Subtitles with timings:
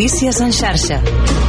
[0.00, 1.39] Notícies en xarxa.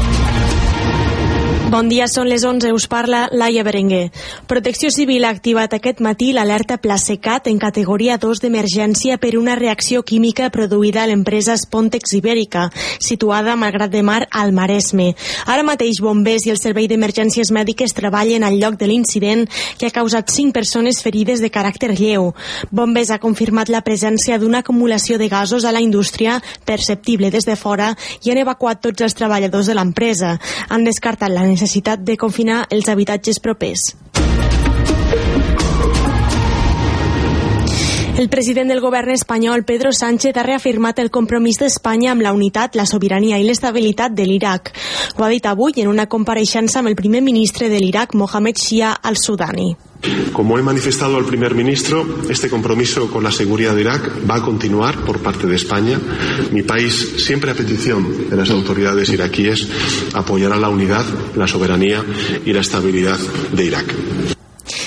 [1.71, 4.09] Bon dia, són les 11, us parla Laia Berenguer.
[4.43, 10.01] Protecció Civil ha activat aquest matí l'alerta Placecat en categoria 2 d'emergència per una reacció
[10.03, 12.65] química produïda a l'empresa Spontex Ibèrica,
[12.99, 15.13] situada a Malgrat de Mar al Maresme.
[15.45, 19.47] Ara mateix bombers i el Servei d'Emergències Mèdiques treballen al lloc de l'incident
[19.79, 22.33] que ha causat 5 persones ferides de caràcter lleu.
[22.67, 27.55] Bombers ha confirmat la presència d'una acumulació de gasos a la indústria perceptible des de
[27.55, 27.93] fora
[28.25, 30.35] i han evacuat tots els treballadors de l'empresa.
[30.67, 33.93] Han descartat la necessitat de confinar els habitatges propers.
[38.17, 42.75] El president del govern espanyol, Pedro Sánchez, ha reafirmat el compromís d'Espanya amb la unitat,
[42.75, 44.73] la sobirania i l'estabilitat de l'Iraq.
[45.17, 48.91] Ho ha dit avui en una compareixença amb el primer ministre de l'Iraq, Mohamed Shia
[48.91, 49.71] al-Sudani.
[50.33, 54.41] Como he manifestado al primer ministro, este compromiso con la seguridad de Irak va a
[54.41, 55.99] continuar por parte de España.
[56.51, 59.67] Mi país, siempre a petición de las autoridades iraquíes,
[60.13, 62.03] apoyará la unidad, la soberanía
[62.45, 63.19] y la estabilidad
[63.51, 64.40] de Irak.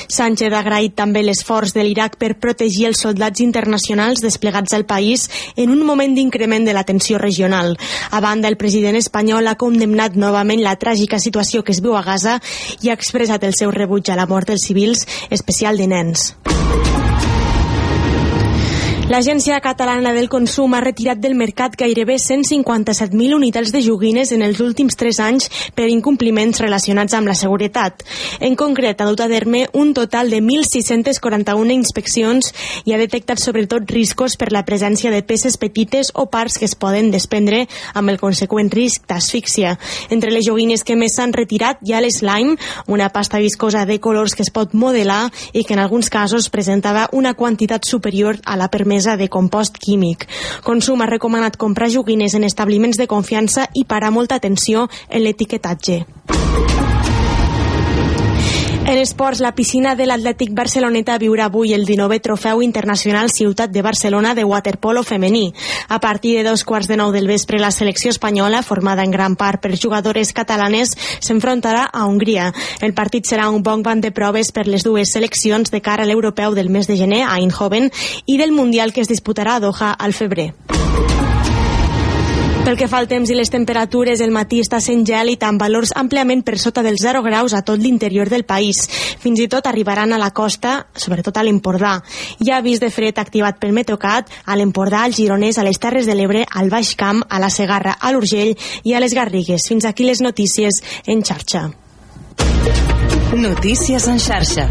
[0.09, 5.29] Sánchez ha agraït també l'esforç de l'Iraq per protegir els soldats internacionals desplegats al país
[5.57, 7.77] en un moment d'increment de la tensió regional.
[8.11, 12.05] A banda, el president espanyol ha condemnat novament la tràgica situació que es viu a
[12.07, 12.41] Gaza
[12.83, 16.33] i ha expressat el seu rebuig a la mort dels civils, especial de nens.
[19.05, 24.63] L'Agència Catalana del Consum ha retirat del mercat gairebé 157.000 unitats de joguines en els
[24.65, 28.01] últims 3 anys per incompliments relacionats amb la seguretat.
[28.41, 32.49] En concret, ha dut a terme un total de 1.641 inspeccions
[32.89, 36.75] i ha detectat sobretot riscos per la presència de peces petites o parts que es
[36.75, 39.77] poden desprendre amb el conseqüent risc d'asfíxia.
[40.09, 42.57] Entre les joguines que més s'han retirat hi ha l'slime,
[42.89, 47.11] una pasta viscosa de colors que es pot modelar i que en alguns casos presentava
[47.13, 50.29] una quantitat superior a la permesa mesa de compost químic.
[50.63, 56.05] Consum ha recomanat comprar joguines en establiments de confiança i parar molta atenció en l'etiquetatge.
[58.87, 63.81] En esports, la piscina de l'Atlètic Barceloneta viurà avui el 19è Trofeu Internacional Ciutat de
[63.81, 65.55] Barcelona de waterpolo femení.
[65.89, 69.37] A partir de dos quarts de nou del vespre, la selecció espanyola, formada en gran
[69.41, 70.93] part per jugadores catalanes,
[71.25, 72.53] s'enfrontarà a Hongria.
[72.85, 76.07] El partit serà un bon banc de proves per les dues seleccions de cara a
[76.07, 77.89] l'europeu del mes de gener a Eindhoven
[78.27, 80.53] i del Mundial que es disputarà a Doha al febrer.
[82.65, 85.91] Pel que fa al temps i les temperatures, el matí està sent gèlid amb valors
[86.01, 88.81] àmpliament per sota dels 0 graus a tot l'interior del país.
[89.21, 91.99] Fins i tot arribaran a la costa, sobretot a l'Empordà.
[92.41, 96.09] Hi ha avís de fred activat pel Metrocat a l'Empordà, al Gironès, a les Terres
[96.09, 99.69] de l'Ebre, al Baix Camp, a la Segarra, a l'Urgell i a les Garrigues.
[99.69, 101.69] Fins aquí les notícies en xarxa.
[103.37, 104.71] Notícies en xarxa.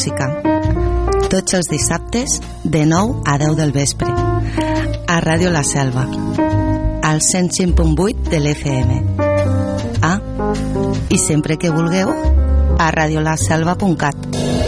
[0.00, 0.30] Música.
[1.28, 4.08] Tots els dissabtes, de 9 a 10 del vespre.
[4.08, 6.06] A Ràdio La Selva,
[7.04, 8.90] al 105.8 de l'FM.
[10.00, 10.16] Ah,
[11.10, 12.14] i sempre que vulgueu,
[12.78, 14.59] a radiolaselva.cat.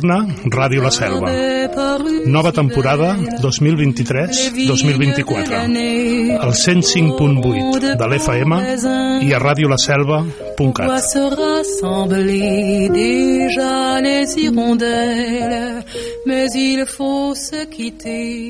[0.00, 1.30] torna Ràdio La Selva.
[2.26, 5.52] Nova temporada 2023-2024.
[6.40, 8.52] Al 105.8 de l'FM
[9.26, 10.88] i a radiolaselva.cat.
[12.88, 15.84] déjà les hirondelles,
[16.26, 18.49] mais il faut se quitter.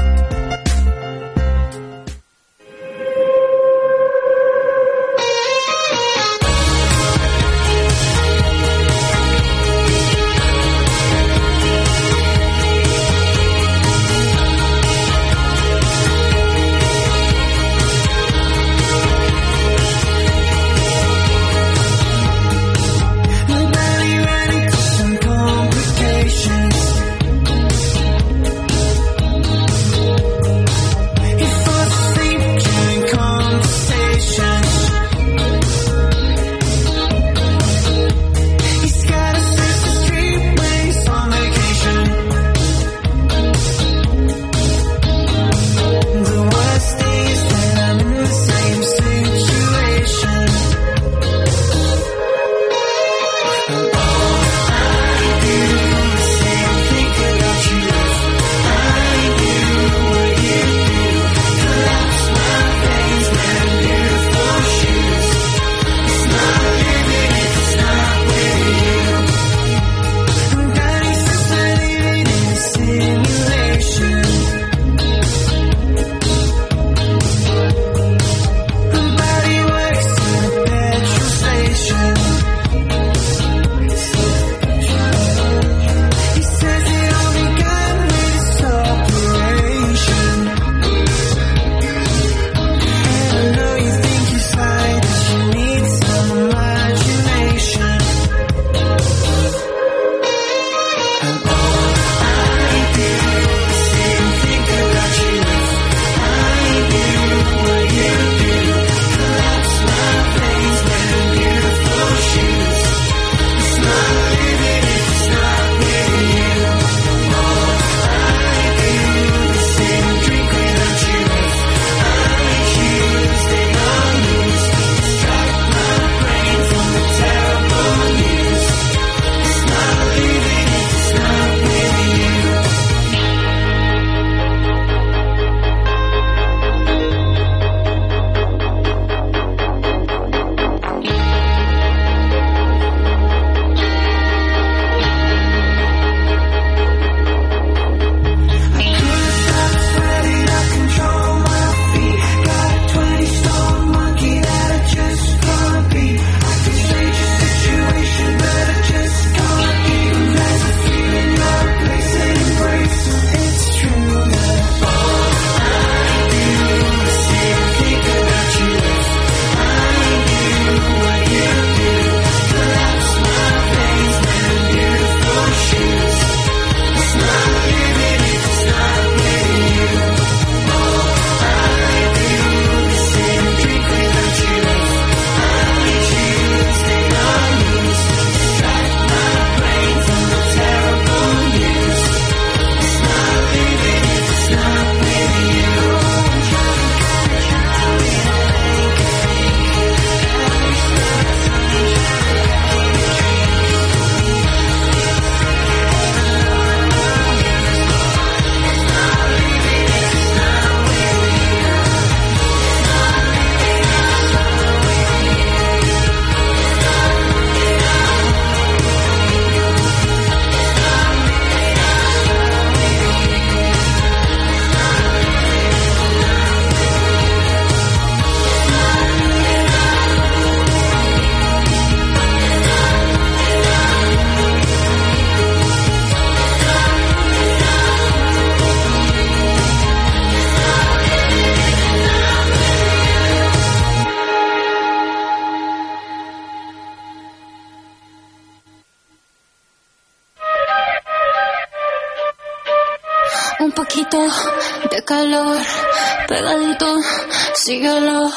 [257.63, 258.27] Síguelo,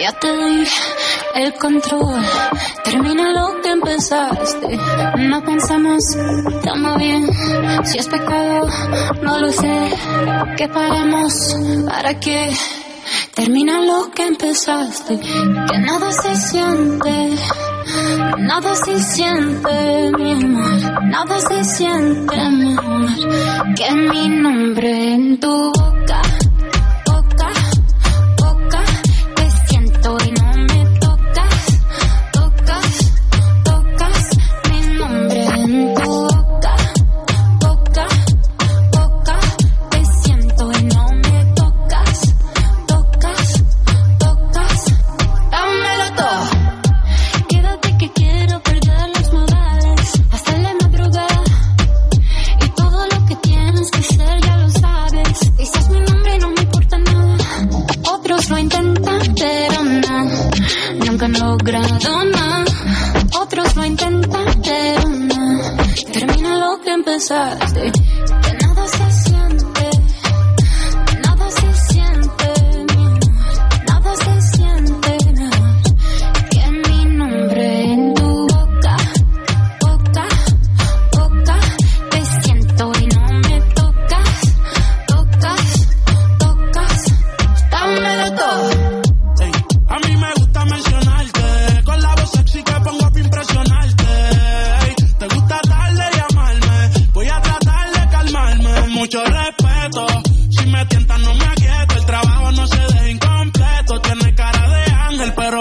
[0.00, 0.64] ya te di
[1.36, 2.20] el control.
[2.82, 4.78] Termina lo que empezaste.
[5.16, 6.02] No pensamos,
[6.64, 7.24] toma bien.
[7.84, 8.66] Si es pecado,
[9.22, 9.90] no lo sé.
[10.56, 11.54] ¿Qué pagamos?
[11.86, 12.52] ¿Para qué?
[13.36, 15.20] Termina lo que empezaste.
[15.20, 17.30] Que nada se siente.
[18.38, 21.04] Nada se siente, mi amor.
[21.04, 23.74] Nada se siente, mi amor.
[23.76, 25.73] Que mi nombre en tu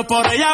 [0.08, 0.54] por ella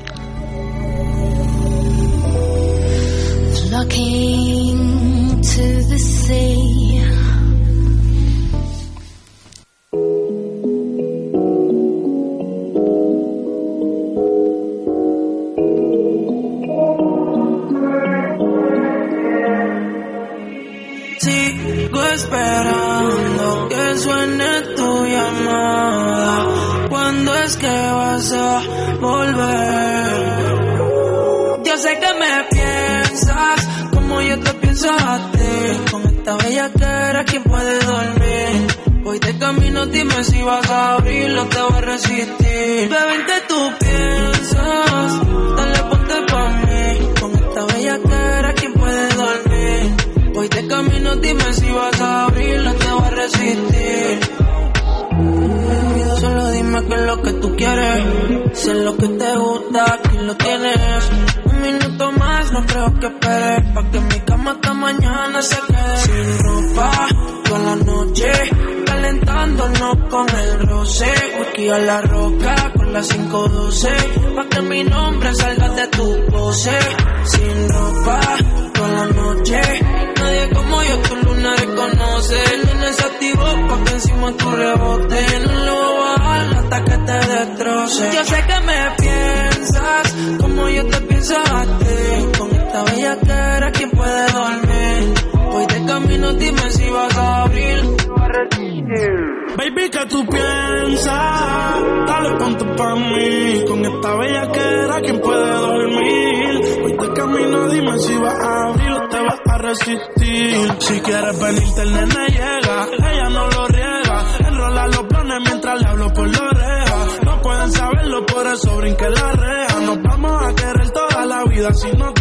[116.13, 117.07] por la oreja.
[117.25, 119.79] No pueden saberlo, por eso brinque la reja.
[119.81, 122.20] Nos vamos a querer toda la vida si dejan.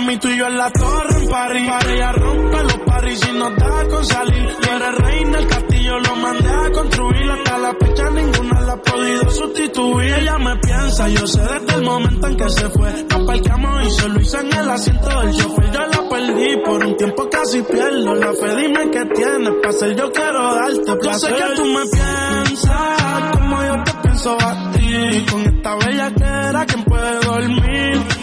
[0.00, 1.68] Mí, tú y yo en la torre en París.
[1.68, 4.56] Para ella rompe los paris si nos da con salir.
[4.60, 7.30] Tú eres reina, el castillo lo mandé a construir.
[7.30, 10.14] Hasta la fecha ninguna la ha podido sustituir.
[10.14, 13.06] Ella me piensa, yo sé desde el momento en que se fue.
[13.10, 15.70] Nos parqueamos y se lo hice en el asiento del chofer.
[15.72, 18.56] Yo la perdí por un tiempo casi pierdo la fe.
[18.56, 21.30] Dime qué tienes para ser yo quiero darte placer.
[21.30, 25.26] Yo sé que tú me piensas como yo te pienso a ti.
[25.30, 28.17] Con esta bella que era quien puede dormir.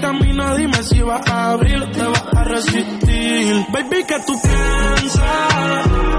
[0.00, 3.66] Camino dime si vas a abrir o te vas a resistir.
[3.70, 5.20] Baby, que tú piensas?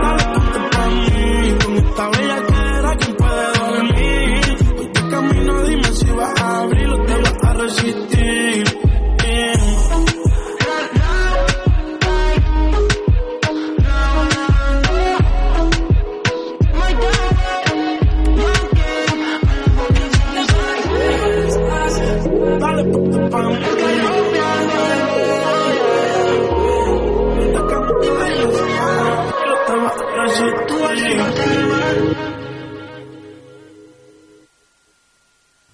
[0.01, 1.55] Dale, ponte pa' mí.
[1.65, 4.41] Con esta bella que era quien puede dormir.
[4.81, 8.90] Este camino dime si vas a abrir o te vas a resistir.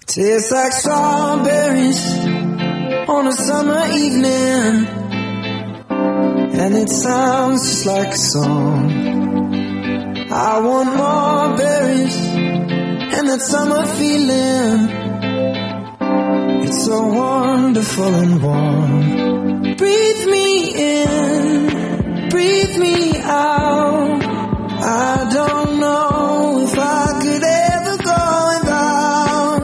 [0.06, 2.18] Tastes like strawberries
[3.08, 4.86] on a summer evening,
[6.60, 8.90] and it sounds just like a song.
[10.30, 14.97] I want more berries and that summer feeling.
[16.70, 19.74] It's so wonderful and warm.
[19.76, 24.22] Breathe me in, breathe me out.
[24.22, 28.20] I don't know if I could ever go
[28.52, 29.62] without.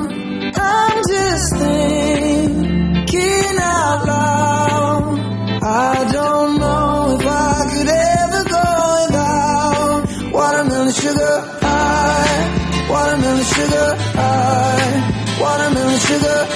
[0.57, 5.19] I'm just thinking out loud.
[5.63, 8.65] I don't know if I could ever go
[9.05, 16.54] without watermelon sugar high, watermelon sugar high, watermelon sugar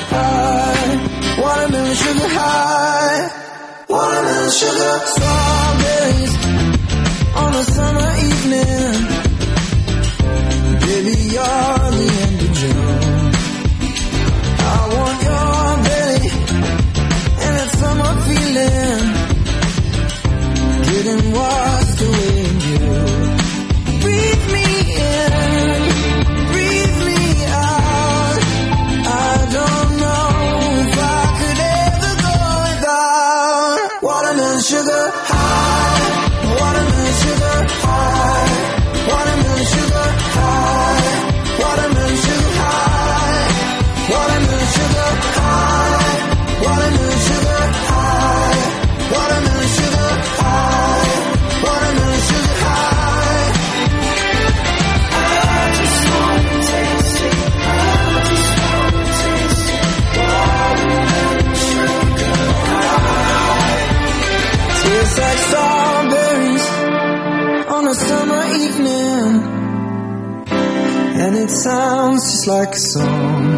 [2.39, 3.21] high,
[3.89, 6.35] watermelon sugar strawberries
[7.37, 9.08] on a summer evening.
[72.49, 73.58] Like a song.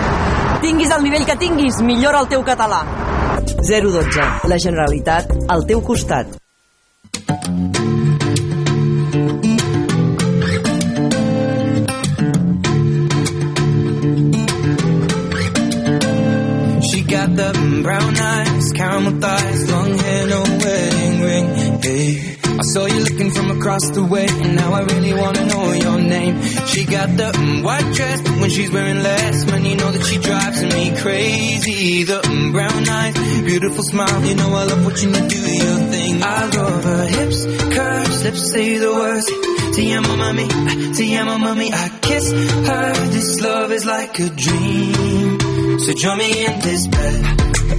[0.61, 2.83] Tinguis el nivell que tinguis, millora el teu català.
[3.65, 4.25] 012.
[4.51, 6.37] La Generalitat al teu costat.
[16.89, 17.49] She got the
[17.81, 21.81] brown eyes, caramel thighs, long hair, no wedding ring.
[21.81, 25.71] Hey, I saw you looking from across the way, and now I really wanna know
[25.73, 26.41] your name.
[26.67, 30.05] She got the mm, white dress, but when she's wearing less, man, you know that
[30.05, 32.03] she drives me crazy.
[32.03, 36.23] The mm, brown eyes, beautiful smile, you know I love watching you do your thing.
[36.23, 37.45] I love her hips,
[37.75, 39.25] curves, lips say the words.
[39.75, 40.47] Te amo, mami,
[40.97, 41.71] te amo, mami.
[41.71, 42.93] I kiss her.
[43.11, 45.79] This love is like a dream.
[45.79, 47.25] So join me in this bed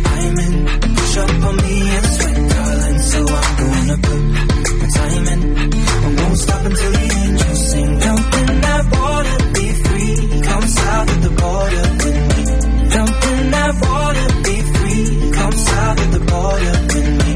[0.04, 0.66] I'm in.
[0.96, 2.98] Push up on me and sweat, darling.
[2.98, 4.51] So I'm gonna put
[6.42, 7.90] stop until the angels sing.
[8.00, 10.16] Jump in that water, be free.
[10.48, 12.42] Come south of the border with me.
[12.94, 15.04] Jump in that water, be free.
[15.38, 17.32] Come south of the border with me.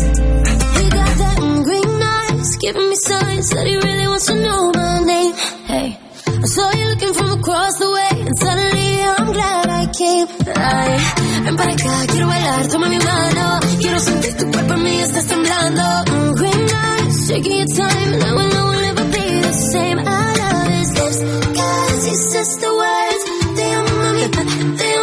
[0.77, 5.01] He got that green eyes, giving me signs that he really wants to know my
[5.13, 5.35] name.
[5.73, 5.89] Hey,
[6.45, 10.27] I saw you looking from across the way, and suddenly I'm glad I came.
[10.57, 10.93] Ay,
[11.45, 13.61] ven para acá, quiero bailar, toma mi mano.
[13.81, 15.83] Quiero sentir tu cuerpo en mí, estás temblando.
[16.11, 18.76] Mm, green eyes, taking your time, and I know
[22.19, 23.25] It's just the words,
[23.57, 24.96] they don't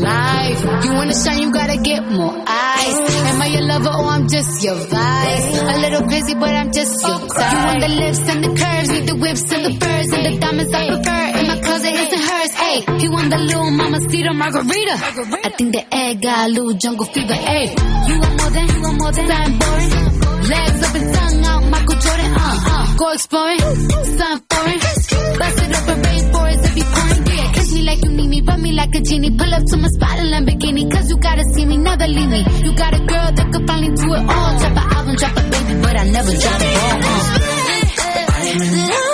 [0.00, 0.60] life.
[0.84, 2.96] You wanna shine, you gotta get more eyes.
[3.30, 5.46] Am I your lover or I'm just your vice?
[5.60, 7.52] A little busy, but I'm just your type.
[7.52, 10.38] You want the lips and the curves, need the whips and the furs and the
[10.40, 11.24] diamonds I prefer.
[11.38, 12.52] In my closet, his and hers.
[12.52, 14.94] Hey, he want the little mama cedar margarita.
[15.44, 17.34] I think the egg got a little jungle fever.
[17.34, 17.70] Hey,
[18.08, 20.20] you want more than, you want more than something boring.
[20.50, 22.32] Legs up and tongue out, Michael Jordan.
[22.34, 24.80] Uh, uh, go exploring, something foreign.
[25.40, 26.84] Bust it up in rainforest if you
[28.90, 29.30] like a genie.
[29.30, 32.44] Pull up to my spot in Lamborghini, cause you gotta see me, never leave me.
[32.64, 34.58] You got a girl that could finally do it all.
[34.58, 36.98] Drop an album, drop a baby, but I never drop it all.
[37.00, 37.38] Uh.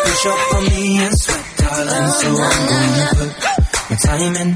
[0.06, 2.08] Push up on me and sweat, darling.
[2.16, 3.32] So I'm gonna put
[3.90, 4.48] my time in.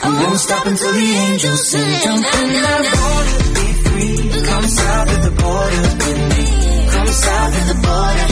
[0.00, 1.92] I won't stop until the angels sing.
[2.04, 4.20] Jump in that water, be free.
[4.48, 6.44] Come south of the border with me.
[6.92, 8.28] Come south of the border,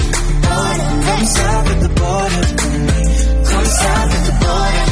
[0.47, 0.89] border.
[1.07, 3.01] Come south of the border with me.
[3.51, 4.86] Come south of the border.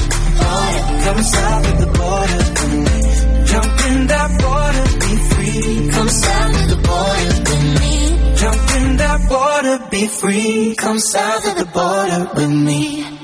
[1.05, 3.45] Come south of the border with me.
[3.53, 5.91] Jump in that water, be free.
[5.91, 8.37] Come south of the border with me.
[8.37, 10.75] Jump in that water, be free.
[10.77, 13.24] Come south of the border with me.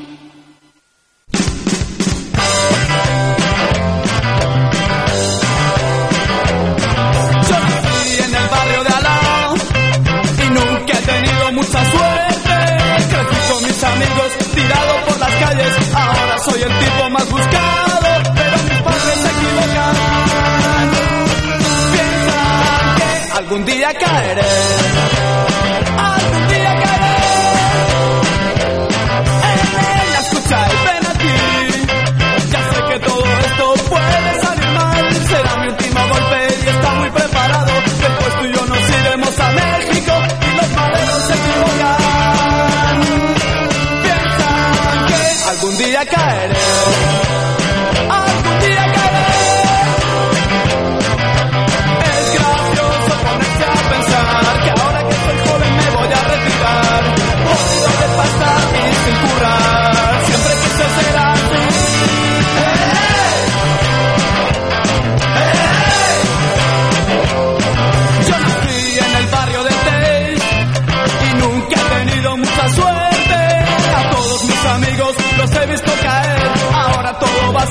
[24.35, 24.80] better.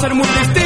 [0.10, 0.59] Ser muy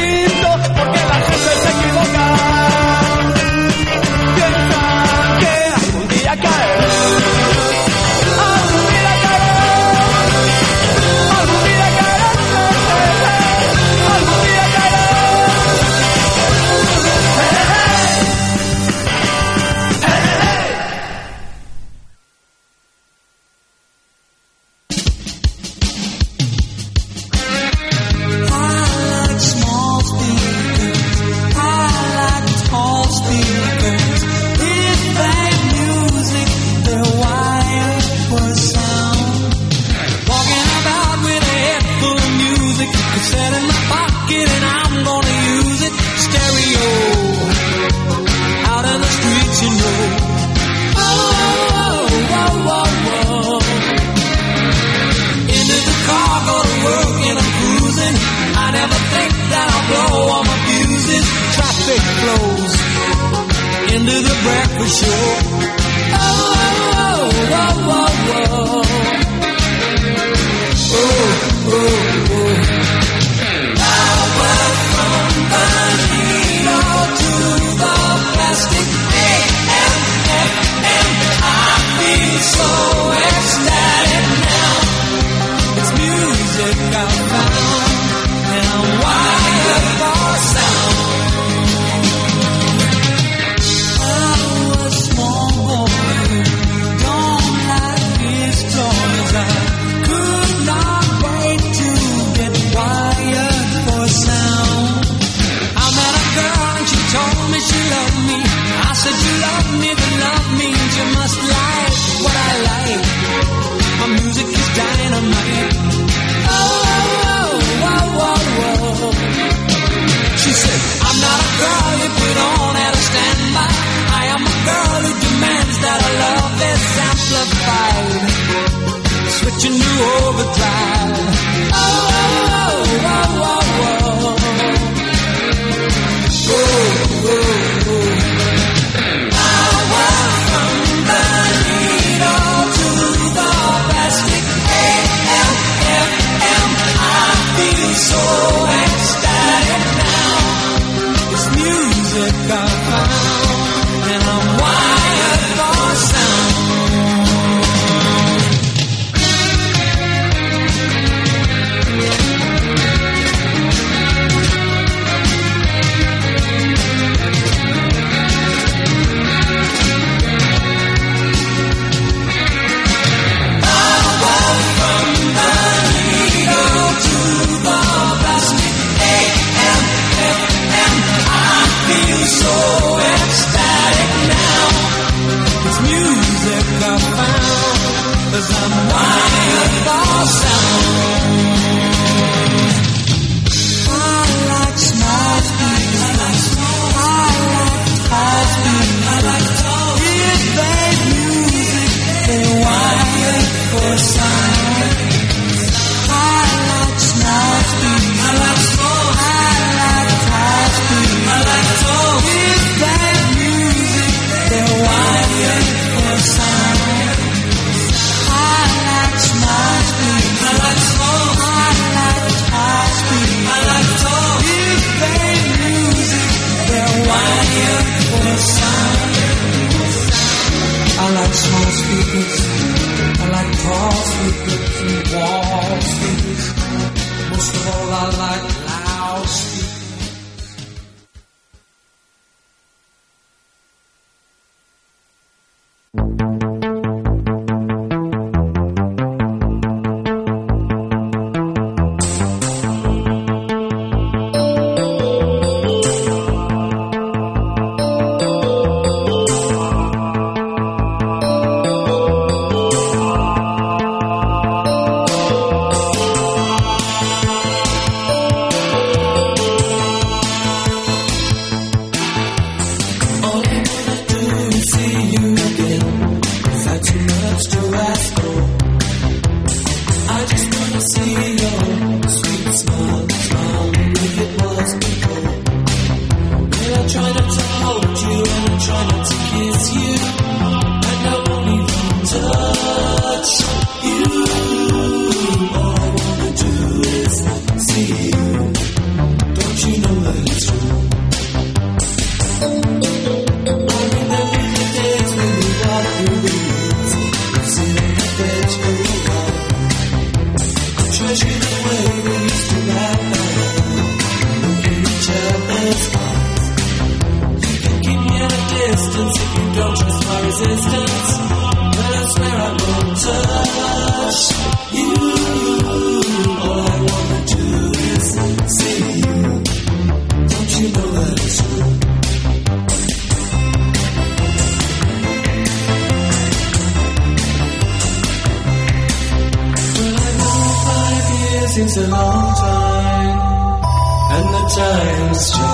[344.56, 345.53] time strong.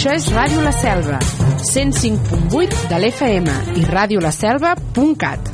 [0.00, 1.18] Això és Ràdio La Selva,
[1.74, 5.49] 105.8 de l'FM i radiolaselva.cat.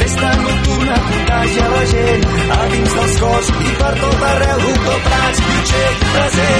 [0.00, 2.24] Festa nocturna contagia la gent
[2.56, 4.64] a dins dels cors i per tot arreu.
[4.64, 6.59] Doctor Prats, Pitxer, present.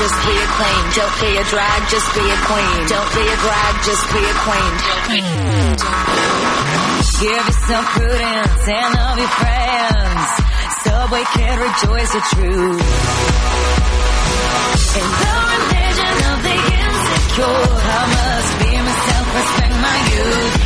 [0.00, 0.84] just be a queen.
[0.96, 2.88] Don't be a drag, just be a queen.
[2.88, 4.72] Don't be a drag, just be a queen.
[7.20, 10.28] Give yourself prudence and love your friends,
[10.84, 12.80] so we can rejoice the truth.
[14.96, 17.60] In the religion of the insecure,
[17.92, 20.56] I must be myself, respect my youth.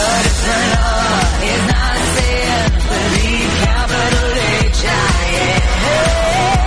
[0.00, 1.12] A different law
[1.44, 2.72] is not a sin.
[2.88, 4.32] Believe capital
[4.64, 6.57] H I N.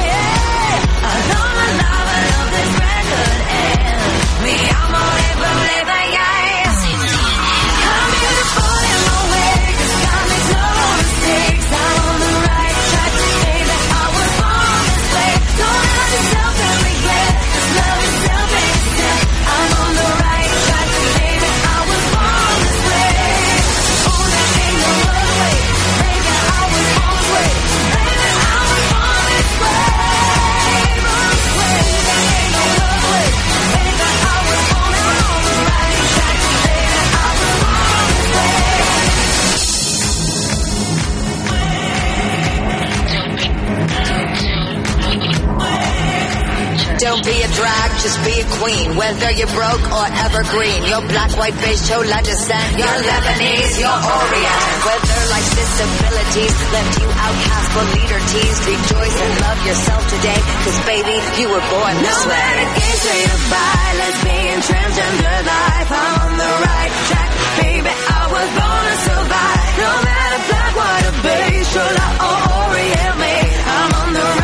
[47.32, 48.88] be a drag, just be a queen.
[48.99, 52.75] Whether you're broke or evergreen, you're black, white, beige, chola descent.
[52.75, 54.59] You're Lebanese, you're Orient.
[54.84, 60.39] Whether life's disabilities left you outcast but leader teased, rejoice and love yourself today.
[60.67, 62.36] Cause baby, you were born this no way.
[62.36, 67.29] No matter gay, straight or bi, lesbian, transgender life, I'm on the right track.
[67.63, 69.71] Baby, I was born to survive.
[69.79, 73.36] No matter black, white, or beige, chola or Orient, me,
[73.71, 74.40] I'm on the right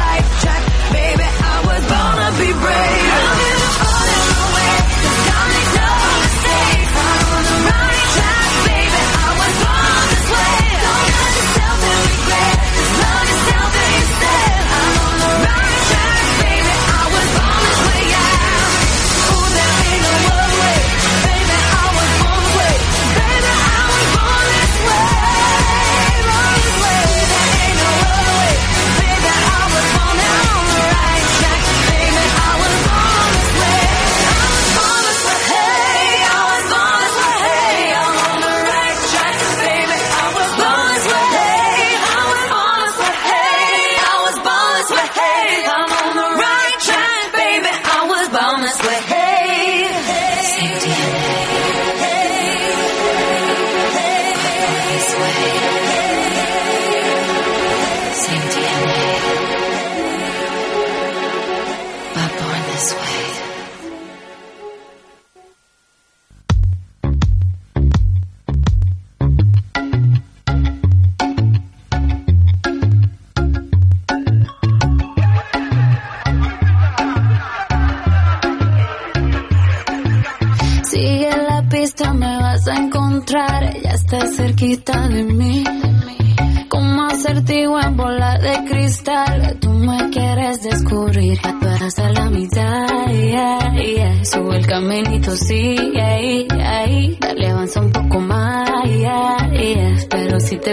[2.37, 3.56] be brave.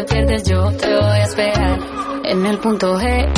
[0.04, 1.78] pierdes yo te voy a esperar.
[2.24, 3.28] En el punto G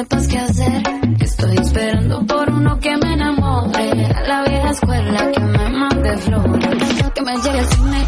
[0.00, 0.82] sepas qué hacer.
[1.20, 4.06] Estoy esperando por uno que me enamore.
[4.06, 7.02] A la vieja escuela que me mande flores.
[7.14, 8.06] Que me llegue al cine,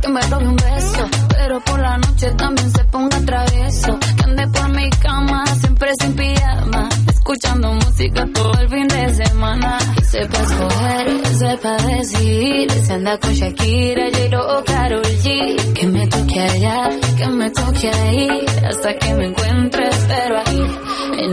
[0.00, 1.04] que me robe un beso.
[1.30, 3.98] Pero por la noche también se ponga travieso.
[4.16, 6.88] Que ande por mi cama, siempre sin pijama.
[7.08, 9.78] Escuchando música todo el fin de semana.
[9.96, 12.70] Que sepa escoger, sepa decidir.
[12.70, 13.91] Se anda con Shakira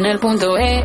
[0.09, 0.83] el punto E.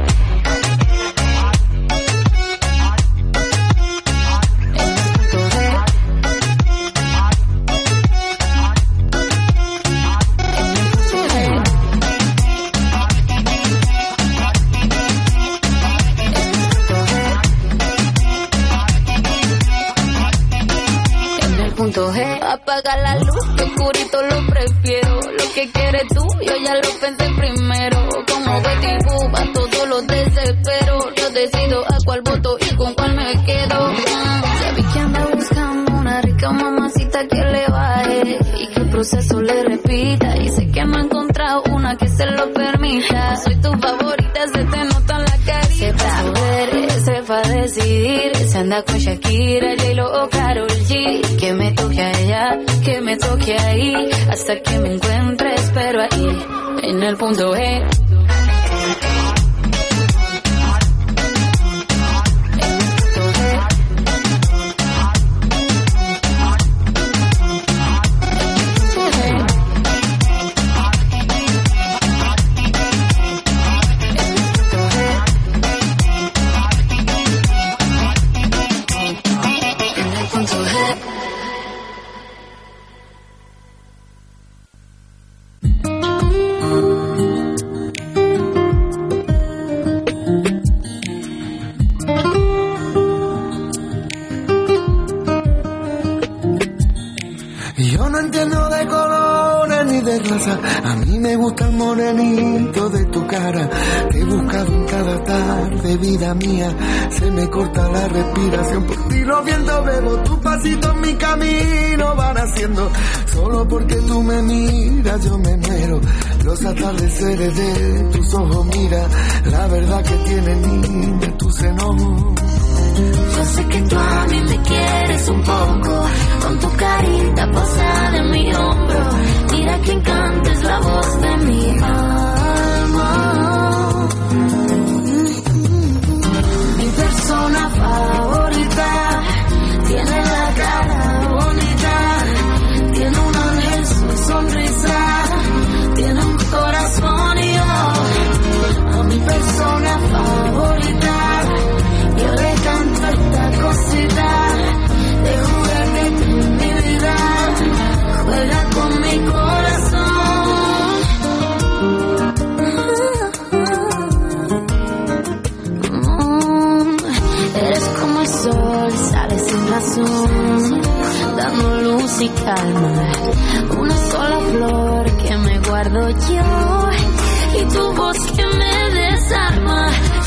[57.24, 57.78] con dos E.
[57.78, 57.83] Eh.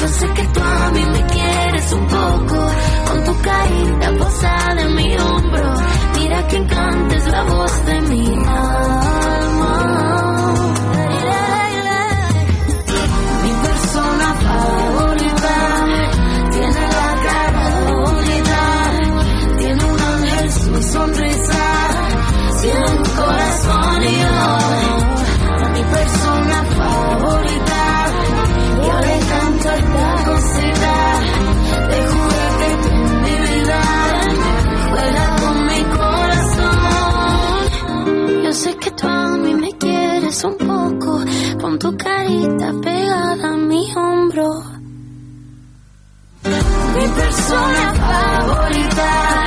[0.08, 0.47] Yo sé que
[42.81, 44.64] pegada a mi hombro.
[46.93, 49.47] Mi persona favorita.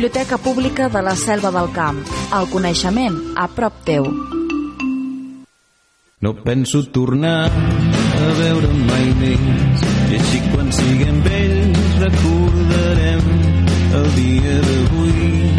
[0.00, 1.98] Biblioteca Pública de la Selva del Camp.
[2.32, 4.06] El coneixement a prop teu.
[6.24, 13.28] No penso tornar a veure mai més i així quan siguem vells recordarem
[14.00, 15.52] el dia d'avui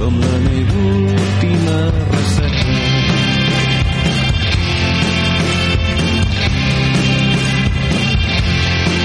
[0.00, 1.78] com la meva última
[2.16, 2.80] recerca.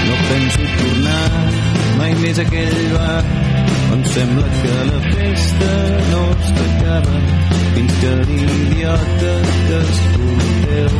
[0.08, 1.24] No penso tornar
[2.00, 3.43] mai més a aquell bar
[3.94, 5.72] on sembla que la festa
[6.10, 7.16] no s'acaba
[7.74, 9.34] fins que l'idiota
[9.66, 10.96] que escolteu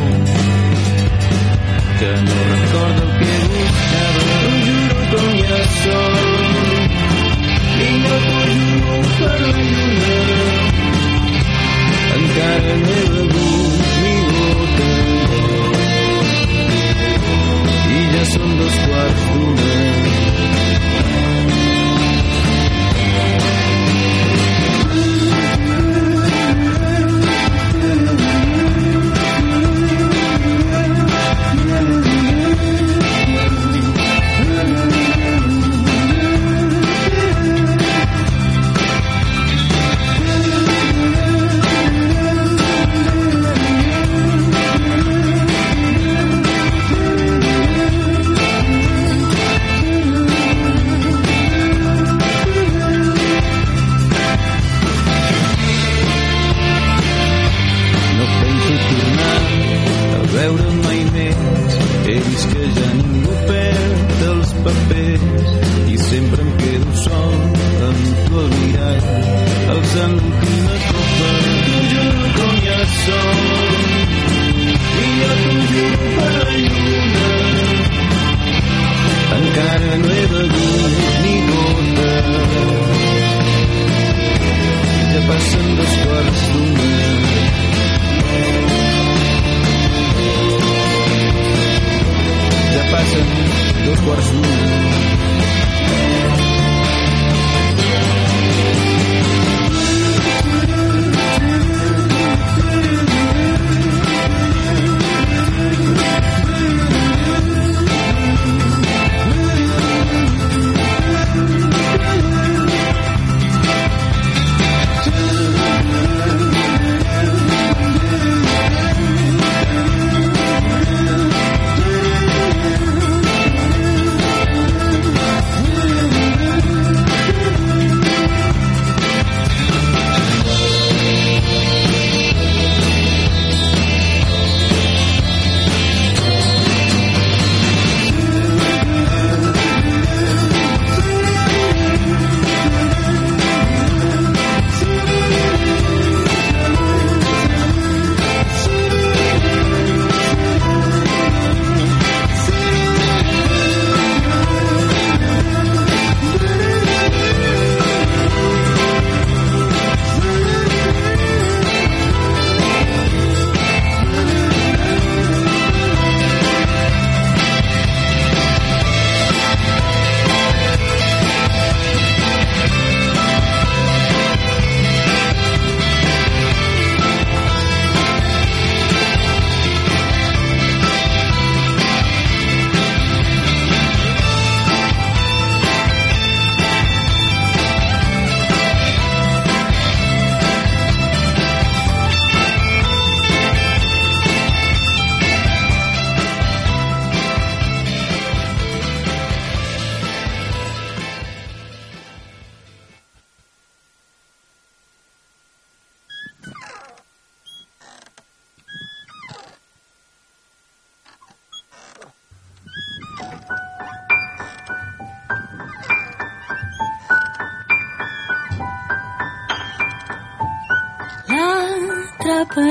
[1.99, 6.15] que no recorda el que buscava ho juro com ja som
[7.85, 8.44] i no t'ho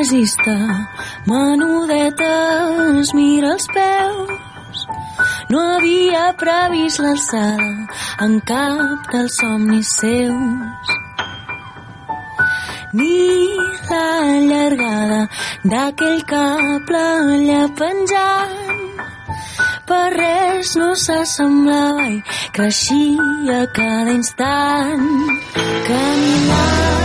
[0.05, 0.55] resista
[1.26, 2.32] menudeta
[3.01, 4.82] es mira els peus.
[5.48, 7.70] No havia previst l'alçada
[8.26, 10.93] en cap dels somnis seus.
[13.01, 13.16] Ni
[13.89, 14.10] la
[14.51, 15.22] llargada
[15.72, 17.05] d'aquell cable
[17.39, 18.60] allà penjant
[19.89, 22.20] per res no s'assemblava i
[22.59, 25.09] creixia cada instant
[25.89, 27.03] caminant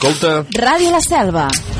[0.00, 0.46] Escolta...
[0.56, 1.79] Ràdio La Selva.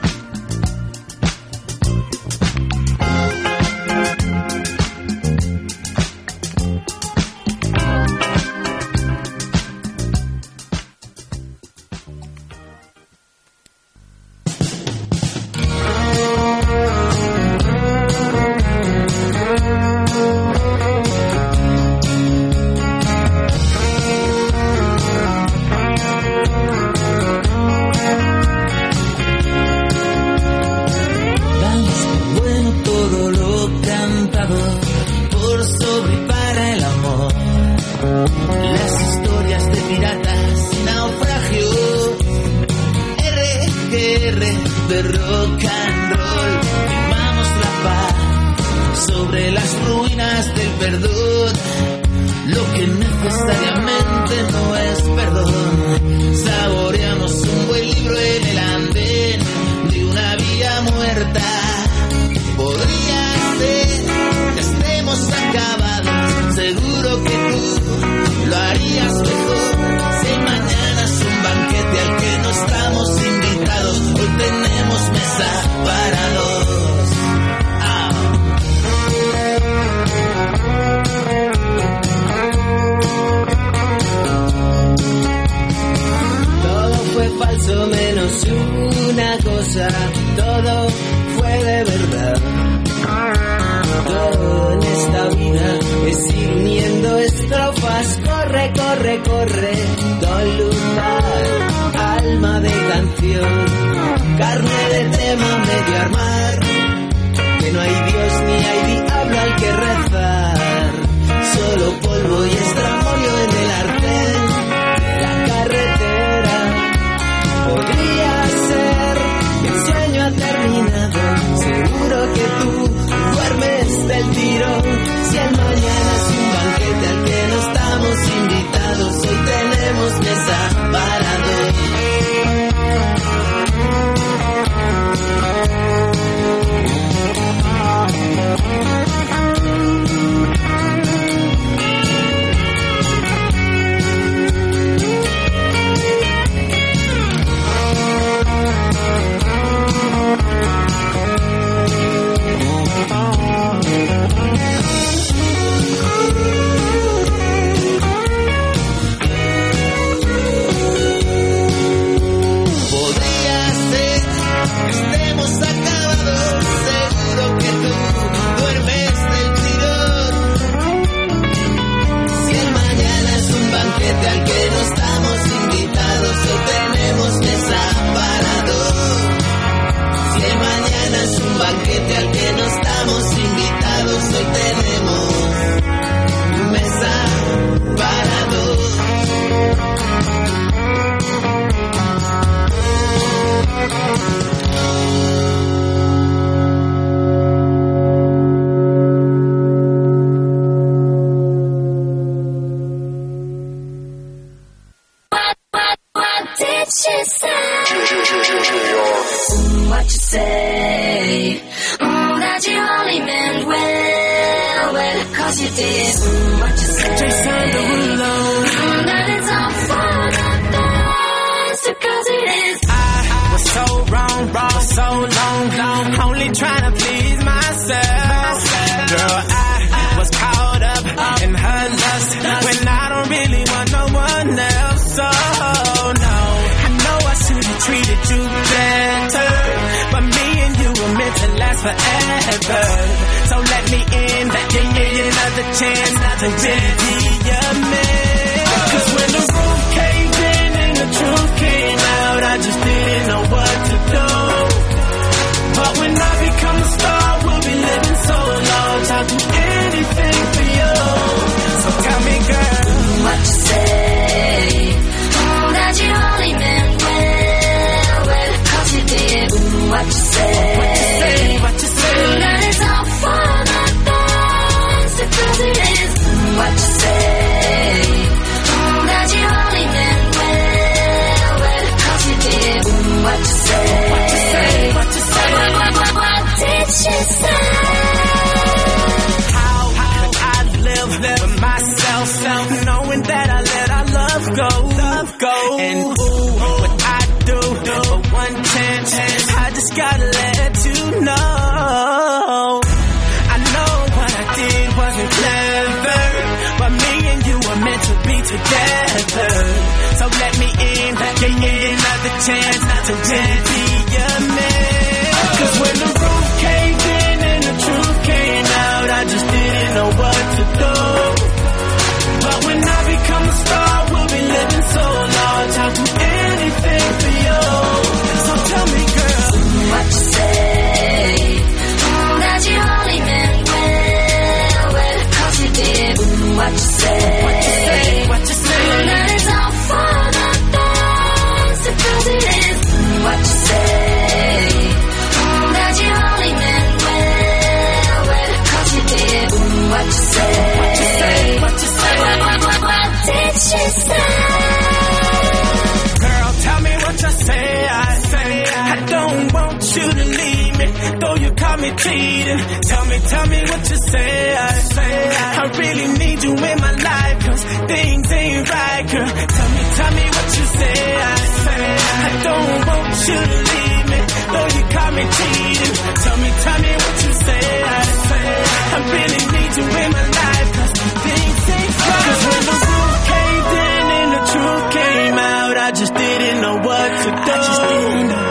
[362.03, 362.59] Cheating.
[362.89, 364.55] Tell me, tell me what you say.
[364.57, 365.13] I say
[365.61, 369.31] I really need you in my life, cause things ain't right, girl.
[369.57, 370.99] Tell me, tell me what you say.
[371.21, 371.83] I say
[372.25, 374.19] I don't want you to leave me,
[374.53, 375.93] though you caught me cheating.
[376.25, 377.65] Tell me, tell me what you say.
[377.81, 378.47] I say
[378.95, 380.93] I really need you in my life, cause
[381.25, 382.25] things ain't right.
[382.25, 386.75] Cause when the roof caved in and the truth came out, I just didn't know
[386.81, 387.51] what to do.
[387.51, 388.50] I just didn't know what to do.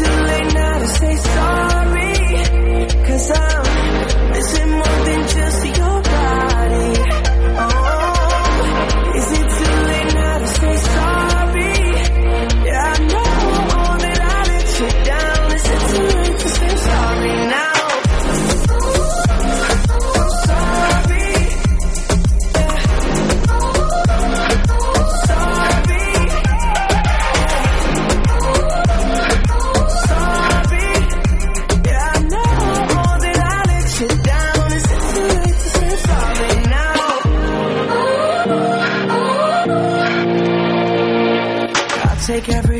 [0.00, 2.14] too late now to say sorry?
[3.06, 3.69] Cause I'm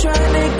[0.00, 0.59] trying to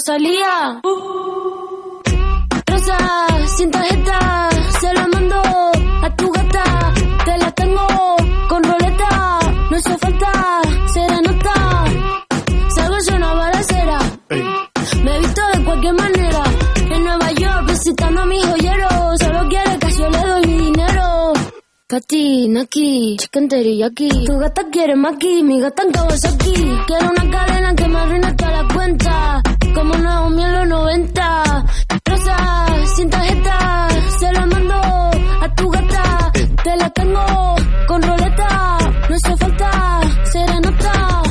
[0.00, 0.80] salía.
[2.66, 2.98] Rosa,
[3.56, 4.48] sin tarjeta,
[4.80, 5.42] se la mando
[6.02, 6.92] a tu gata.
[7.24, 7.86] Te la tengo
[8.48, 9.38] con roleta,
[9.70, 10.32] no hizo falta,
[10.92, 11.84] se da nota.
[12.74, 13.98] Salgo yo una balacera,
[15.02, 16.42] me he visto de cualquier manera.
[16.90, 18.88] En Nueva York visitando a mi joyero,
[19.18, 21.32] solo quiere que yo le doy mi dinero.
[21.88, 23.48] Pati, Naki, chicken
[23.82, 24.26] aquí.
[24.26, 26.54] Tu gata quiere maki, mi gata en aquí.
[26.86, 29.42] Quiero una cadena que me arruina toda la cuenta.
[29.78, 31.64] Como Naomi en los 90.
[32.04, 32.36] Rosa,
[32.96, 33.88] sin tarjeta,
[34.18, 36.32] se la mando a tu gata.
[36.64, 37.24] Te la tengo
[37.86, 38.78] con roleta,
[39.08, 40.00] no hace falta
[40.32, 41.22] serenata.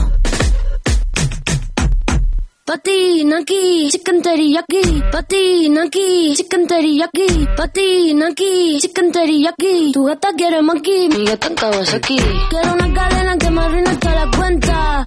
[2.65, 5.03] Patina aquí, chicken teriyaki.
[5.11, 7.47] Patina aquí, chicken teriyaki.
[7.57, 9.91] Patina aquí, chicken teriyaki.
[9.93, 12.17] Tu gata quiere maki, mi gata en Kawasaki.
[12.49, 15.05] Quiero una cadena que me arruine toda la cuenta.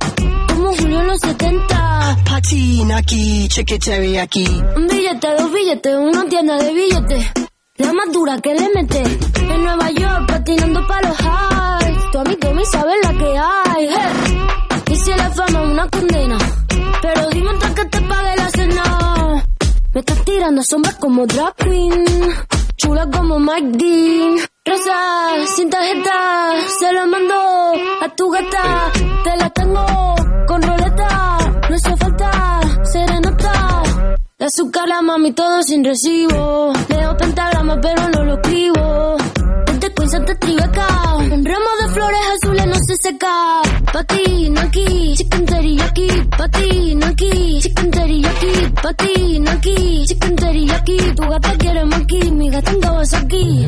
[0.71, 2.17] Como Julio en los 70.
[2.25, 3.49] Patina aquí.
[4.77, 7.27] Un billete, dos billetes, una tienda de billetes.
[7.79, 9.03] La más dura que le mete.
[9.53, 12.11] En Nueva York, patinando pa' los highs.
[12.13, 13.89] Tu amigo me sabe la que hay.
[13.89, 14.39] hey.
[14.93, 16.39] Y si la fama es una condena.
[17.03, 19.45] Pero dime antes que te pague la cena.
[19.93, 22.05] Me estás tirando sombras como drag queen.
[22.77, 24.37] Chula como Mike Dean.
[24.71, 26.53] Rosa, sin tarjeta.
[26.79, 27.35] Se lo mando
[28.03, 28.93] a tu gata.
[29.25, 29.85] Te la tengo
[30.47, 31.39] con roleta.
[31.69, 33.83] No hace falta serenata.
[34.39, 36.73] De azúcar la mami todo sin recibo.
[36.89, 39.17] Leo pentagrama pero no lo escribo.
[40.03, 40.89] Este cuenza te tribeca.
[41.31, 43.61] En ramo de flores azules no se seca.
[43.93, 46.09] Patina aquí, chicken teriyaki.
[46.39, 48.73] Patina aquí, chicken teriyaki.
[48.83, 50.97] Patina aquí, chicken teriyaki.
[51.15, 53.67] Tu gata quiere maki, mi gata en Kawasaki.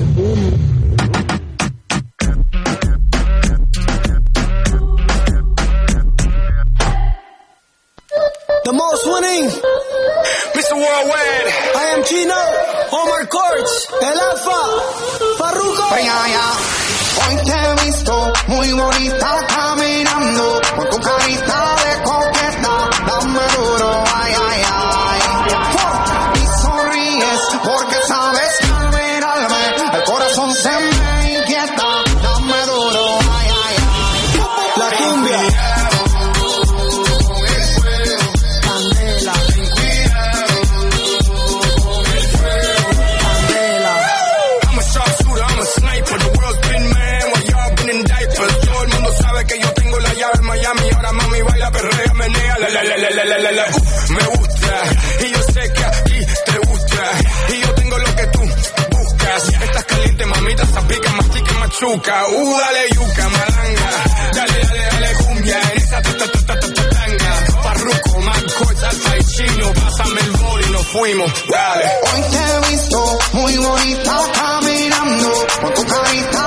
[8.65, 9.51] The most winning.
[10.55, 10.75] Mr.
[10.79, 11.49] Worldwide.
[11.75, 12.43] I am Chino.
[12.95, 13.75] Omar Courts.
[13.91, 14.61] El Alfa.
[15.39, 15.83] Farruko.
[17.23, 21.92] Hoy te he visto muy bonita caminando con tu carita de
[53.23, 54.83] Uf, me gusta.
[55.21, 57.03] Y yo sé que a ti te gusta.
[57.51, 59.49] Y yo tengo lo que tú buscas.
[59.63, 62.27] Estás caliente, mamita, zapica, mastica, machuca.
[62.27, 63.91] Uh, dale yuca, malanga.
[64.35, 65.61] Dale, dale, dale, cumbia.
[65.71, 67.33] En esa ta, ta, ta, ta, ta, ta, tanga.
[67.63, 69.73] Farruko, McCoy, Alfa y Chino.
[69.73, 71.33] Pásame el bol y nos fuimos.
[71.49, 71.85] Dale.
[72.13, 76.42] Hoy te he visto muy bonita caminando con tu carita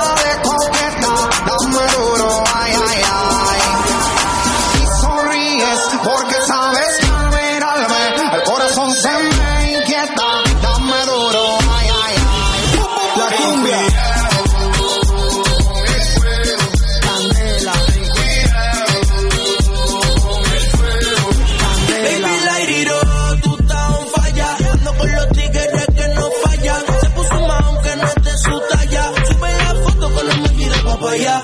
[31.22, 31.40] yeah.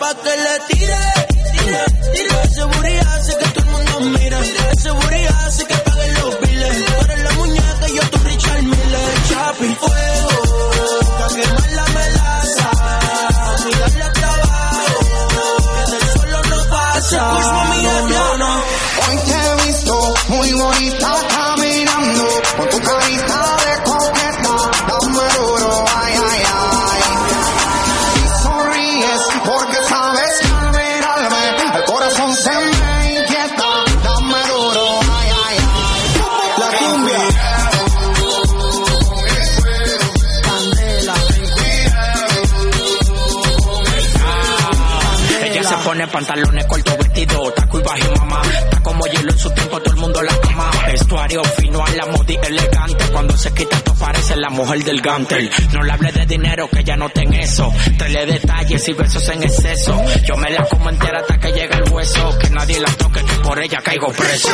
[46.12, 48.42] Pantalones cortos, vestido, taco y bajo y mamá.
[48.42, 50.70] Está como hielo en su tiempo, todo el mundo la ama.
[50.86, 53.04] Vestuario fino a la modi elegante.
[53.10, 55.50] Cuando se quita esto parece la mujer del gantel.
[55.72, 57.72] No le hable de dinero, que ya no ten eso.
[57.98, 60.00] Trae detalles y besos en exceso.
[60.28, 62.38] Yo me la como entera hasta que llega el hueso.
[62.38, 64.48] Que nadie la toque, que por ella caigo preso.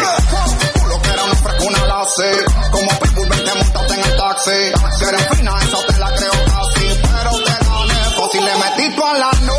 [1.03, 4.51] Que era una frescuna la sé, como Pitbull vente en el taxi.
[4.99, 9.31] Si fina, esa te la creo casi, pero te gané fácil, le metí a la
[9.47, 9.58] noche.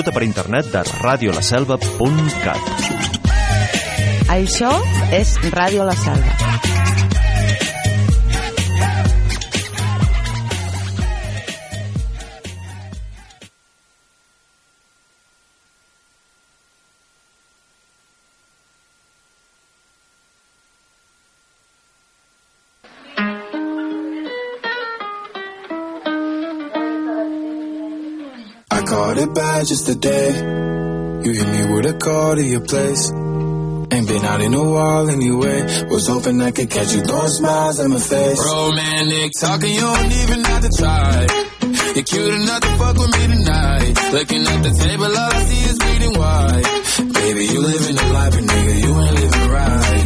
[0.00, 2.70] Disfruta per internet de radiolaselva.cat.
[4.32, 4.72] Això
[5.12, 6.79] és Ràdio La Selva.
[29.20, 30.28] It bad just today.
[31.24, 33.10] You hit me with a call to your place.
[33.92, 35.86] Ain't been out in a while anyway.
[35.90, 38.38] Was hoping I could catch you throwing smiles in my face.
[38.38, 41.26] Romantic talking, you don't even have to try.
[41.94, 43.94] You're cute enough to fuck with me tonight.
[44.12, 47.12] Looking at the table, all I see is bleeding white.
[47.14, 49.99] Baby, you living the life, but nigga, you ain't living right.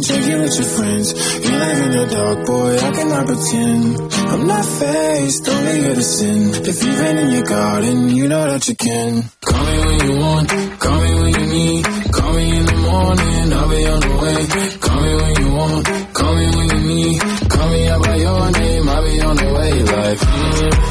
[0.00, 1.12] Drinking with your friends.
[1.12, 4.12] You live in the dark, boy, I cannot pretend.
[4.32, 6.54] I'm not faced, only here to sin.
[6.54, 9.24] If you've been in your garden, you know that you can.
[9.44, 10.48] Call me when you want,
[10.80, 11.84] call me when you need.
[11.84, 14.78] Call me in the morning, I'll be on the way.
[14.80, 17.20] Call me when you want, call me when you need.
[17.50, 19.72] Call me out by your name, I'll be on the way.
[19.82, 20.89] Like, mm,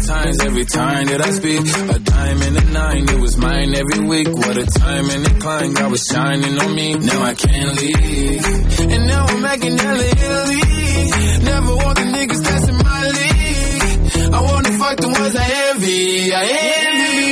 [0.00, 1.60] times every time that I speak.
[1.60, 4.28] A dime and a nine, it was mine every week.
[4.28, 6.94] What a time and a climb, God was shining on me.
[6.94, 8.44] Now I can't leave.
[8.80, 10.62] And now I'm making hella Italy.
[11.44, 14.34] Never want the niggas in my league.
[14.34, 16.34] I wanna fuck the ones I envy.
[16.34, 16.44] I
[16.80, 17.24] envy.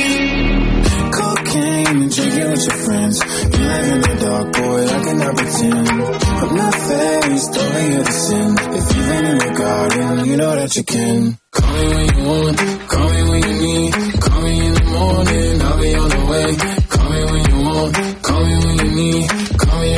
[1.11, 3.15] Cocaine and drinking with your friends.
[3.53, 5.89] You live in the dark, boy, I cannot pretend.
[5.89, 8.55] I'm not faced, only sin.
[8.79, 11.42] If you've been in your garden, you know that you can.
[11.73, 13.93] Call me when you want, call me when you need.
[14.21, 16.55] Call me in the morning, I'll be on the way.
[16.87, 19.29] Call me when you want, call me when you need.
[19.57, 19.97] Call me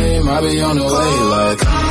[0.00, 1.12] name, I'll be on the way.
[1.34, 1.83] Like,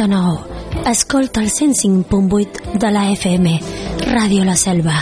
[0.00, 0.38] 89.
[0.86, 3.60] Escolta el 105.8 de la FM,
[4.06, 4.96] Ràdio La Selva.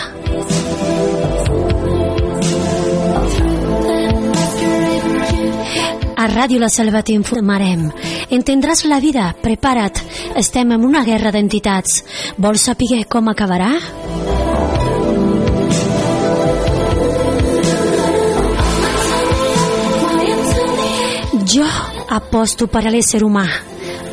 [6.16, 7.87] A Ràdio La Selva t'informarem.
[8.35, 10.03] Entendràs la vida, prepara't.
[10.35, 12.03] Estem en una guerra d'entitats.
[12.37, 13.70] Vols saber com acabarà?
[21.49, 21.65] Jo
[22.11, 23.47] aposto per a l'ésser humà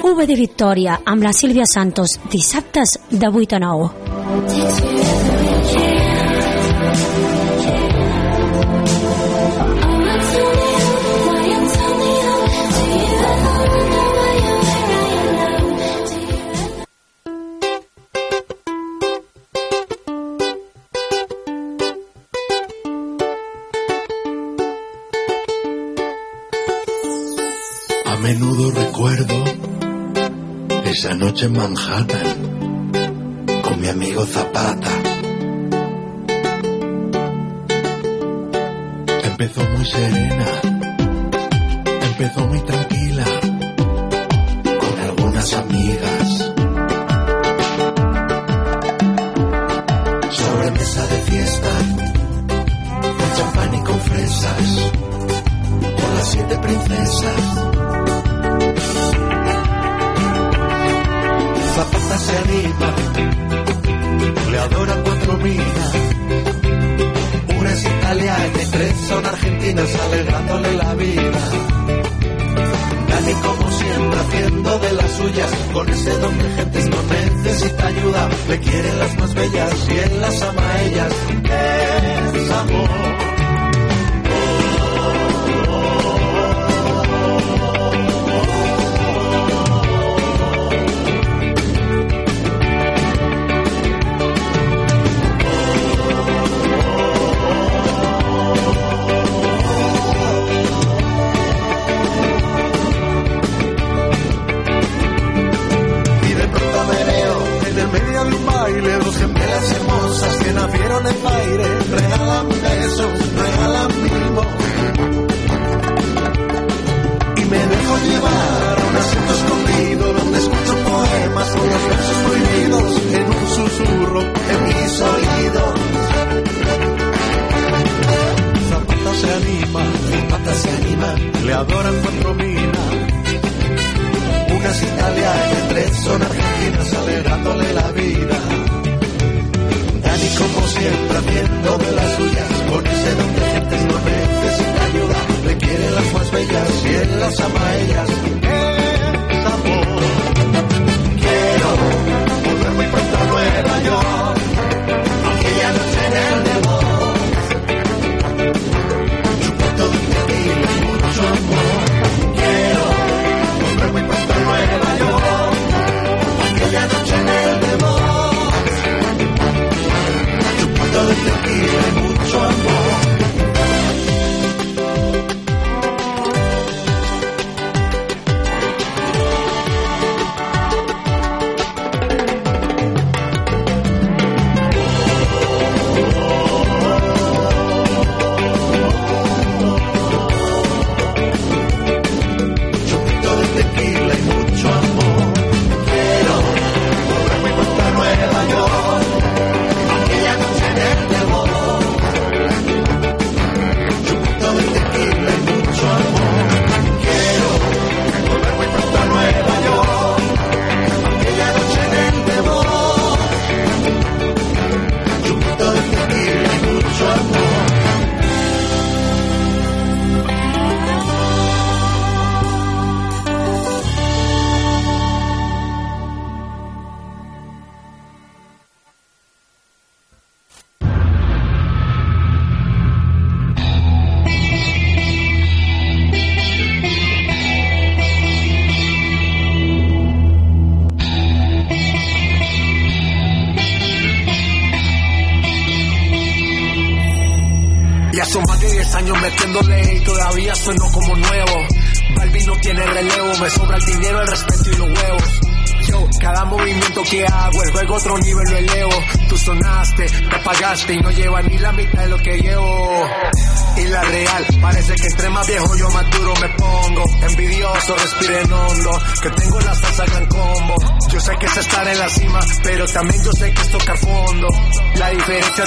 [0.05, 5.24] UB de Victòria amb la Sílvia Santos, dissabtes de 8 a 9.
[31.45, 32.91] en Manhattan
[33.61, 34.89] con mi amigo Zapata.
[39.23, 40.47] Empezó muy serena,
[42.09, 42.84] empezó muy tranquila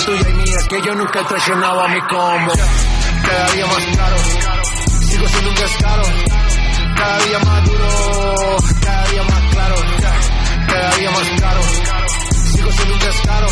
[0.07, 2.53] y que yo nunca he a mi combo.
[3.23, 4.17] Cada día más claro,
[5.01, 6.03] sigo siendo un descaro.
[6.97, 9.75] Cada día más duro, cada día más claro.
[10.69, 11.61] Cada día más claro,
[12.53, 13.47] sigo siendo un descaro.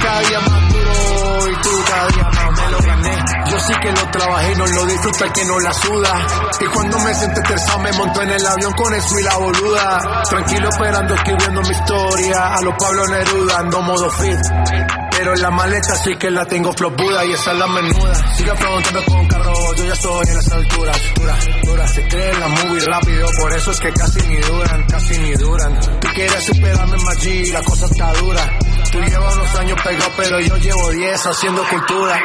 [0.00, 3.50] Cada día más duro y tú cada día más me lo gané.
[3.50, 6.26] Yo sí que lo trabajé, no lo disfruta el que no la suda.
[6.60, 10.22] Y cuando me senté terza me montó en el avión con eso y la boluda.
[10.30, 12.54] Tranquilo esperando escribiendo mi historia.
[12.54, 14.97] A los Pablo Neruda ando modo fit.
[15.18, 18.36] Pero en la maleta sí que la tengo flopuda y esa es la menuda.
[18.36, 21.02] Sigue preguntando con carro, yo ya estoy en las alturas.
[21.16, 25.18] Dura, dura, se creen la movie rápido, por eso es que casi ni duran, casi
[25.18, 25.80] ni duran.
[25.98, 28.58] Tú quieres superarme en Maggi, la cosa está dura.
[28.92, 32.20] Tú llevas unos años pegado, pero yo llevo 10 haciendo cultura.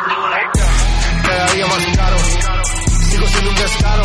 [1.23, 2.17] Cada día más caro,
[3.09, 4.03] sigo siendo un descaro.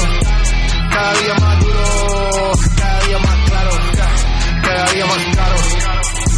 [0.91, 3.71] Cada día más duro, cada día más claro.
[4.63, 5.57] Cada día más caro,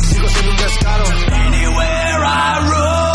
[0.03, 2.00] sigo siendo un descaro.
[2.23, 3.10] I roam.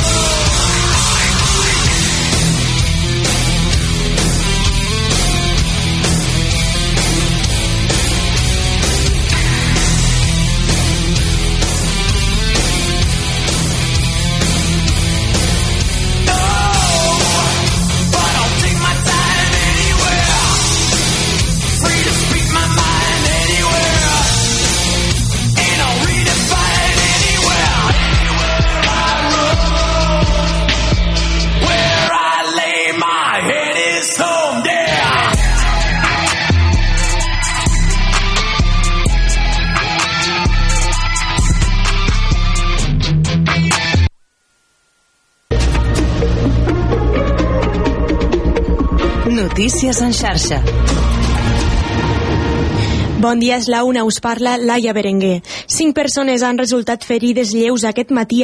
[49.56, 50.57] Notícies en xarxa.
[53.23, 55.38] Bon dia, és la una, us parla Laia Berenguer.
[55.72, 58.41] Cinc persones han resultat ferides lleus aquest matí